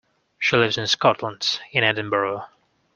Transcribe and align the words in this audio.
She 0.39 0.55
lives 0.57 0.79
in 0.79 0.87
Scotland, 0.87 1.59
in 1.73 1.83
Edinburgh 1.83 2.47